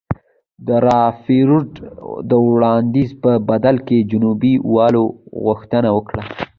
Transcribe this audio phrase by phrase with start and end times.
[0.67, 1.69] د رادرفورډ
[2.29, 5.03] د وړاندیز په بدل کې جنوبي والو
[5.45, 6.23] غوښتنه وکړه.